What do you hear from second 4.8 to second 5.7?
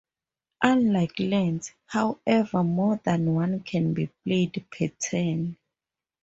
turn.